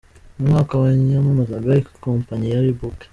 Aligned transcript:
Mu 0.37 0.43
Mwaka 0.49 0.73
wa 0.81 0.87
yamamazaga 1.11 1.71
ikompanyi 1.83 2.45
ya 2.49 2.61
Reebok. 2.63 2.99